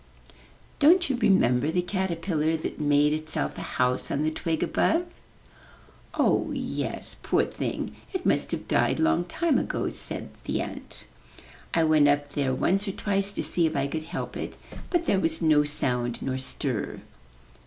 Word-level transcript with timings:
'* 0.41 0.79
''Don't 0.79 1.11
you 1.11 1.15
remember 1.17 1.69
the 1.69 1.83
caterpillar 1.83 2.57
that 2.57 2.79
made 2.81 3.13
itself 3.13 3.55
a 3.59 3.77
house 3.77 4.09
on 4.09 4.23
the 4.23 4.31
twig 4.31 4.63
above?'* 4.63 5.05
''Oh 6.15 6.49
yes, 6.55 7.17
poor 7.21 7.45
thing, 7.45 7.95
it 8.11 8.25
must 8.25 8.49
have 8.49 8.67
died 8.67 8.99
long 8.99 9.27
ago,*' 9.39 9.89
said 9.89 10.31
the 10.45 10.59
ant. 10.61 11.05
"I 11.75 11.83
went 11.83 12.07
up 12.07 12.29
there 12.29 12.51
once 12.51 12.87
or 12.87 12.93
twice 12.93 13.31
to 13.33 13.43
see 13.43 13.67
if 13.67 13.75
I 13.75 13.85
could 13.85 14.05
help 14.05 14.35
it, 14.35 14.55
but 14.89 15.05
there 15.05 15.19
was 15.19 15.39
no 15.39 15.63
sound 15.63 16.19
nor 16.23 16.39
stir. 16.39 17.01